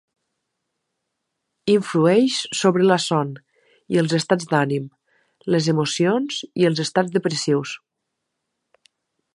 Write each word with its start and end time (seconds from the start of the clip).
Influeix 1.73 2.37
sobre 2.61 2.87
la 2.93 2.97
son 3.03 3.35
i 3.95 4.01
els 4.03 4.17
estats 4.21 4.49
d'ànim, 4.55 4.89
les 5.57 5.69
emocions 5.77 6.41
i 6.63 6.69
els 6.71 6.83
estats 6.87 7.17
depressius. 7.19 7.77